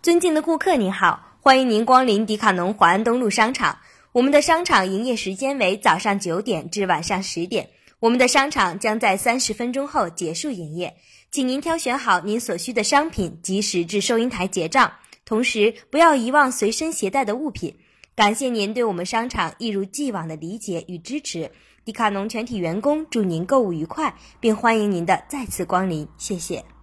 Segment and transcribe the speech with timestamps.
[0.00, 3.78] 尊敬的顾客您好欢迎您光临迪卡侬华安东路商场。
[4.12, 7.70] 我们的商场营业时间为早上九点至晚上十点。
[7.98, 10.94] 我们的商场将在三十分钟后结束营业。
[11.32, 14.92] 请您挑选好您所需的商品及时至收银台结账
[15.24, 17.74] 同时不要遗忘随身携带的物品。
[18.14, 21.50] 感谢您对我们商场一如既往的理解与支持。
[21.84, 26.77] 迪卡侬全体员工祝您购物愉快并欢迎您的再次光临谢谢。